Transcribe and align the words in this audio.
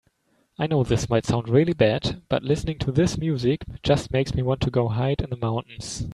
I 0.57 0.65
know 0.65 0.83
this 0.83 1.09
might 1.11 1.27
sound 1.27 1.47
really 1.47 1.73
bad, 1.73 2.23
but 2.27 2.41
listening 2.41 2.79
to 2.79 2.91
this 2.91 3.19
music 3.19 3.65
just 3.83 4.11
makes 4.11 4.33
me 4.33 4.41
want 4.41 4.61
to 4.61 4.71
go 4.71 4.87
hide 4.87 5.21
in 5.21 5.29
the 5.29 5.37
mountains. 5.37 6.07